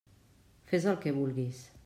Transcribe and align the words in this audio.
Fes 0.71 0.89
el 0.93 0.97
que 1.05 1.15
vulguis. 1.19 1.63